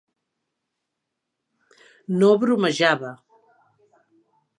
[2.21, 3.13] No bromejava.